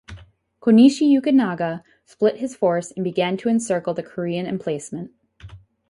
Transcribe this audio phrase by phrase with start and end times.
[0.63, 5.11] Konishi Yukinaga split his force and began to encircle the Korean emplacement.